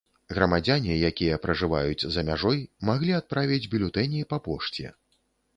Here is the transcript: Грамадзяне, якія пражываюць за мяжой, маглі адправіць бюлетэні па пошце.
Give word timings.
Грамадзяне, 0.35 0.93
якія 1.09 1.35
пражываюць 1.43 2.07
за 2.15 2.21
мяжой, 2.29 2.63
маглі 2.91 3.15
адправіць 3.21 3.63
бюлетэні 3.75 4.27
па 4.33 4.37
пошце. 4.49 4.87